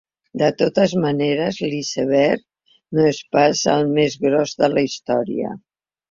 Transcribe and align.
De 0.41 0.47
totes 0.59 0.93
maneres, 1.01 1.59
l’iceberg 1.73 2.79
no 2.99 3.05
és 3.09 3.19
pas 3.37 3.61
el 3.73 3.85
més 3.99 4.15
gros 4.25 4.55
de 4.63 4.71
la 4.77 4.85
història. 4.87 5.53